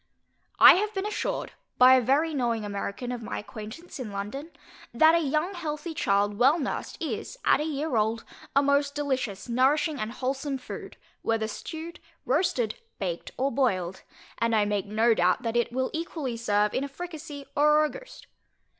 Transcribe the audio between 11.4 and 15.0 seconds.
stewed, roasted, baked, or boiled; and I make